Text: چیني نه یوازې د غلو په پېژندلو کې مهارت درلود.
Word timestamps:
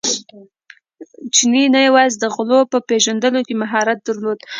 چیني 1.35 1.63
نه 1.75 1.79
یوازې 1.87 2.15
د 2.19 2.25
غلو 2.35 2.59
په 2.71 2.77
پېژندلو 2.89 3.39
کې 3.47 3.55
مهارت 3.61 3.99
درلود. 4.07 4.39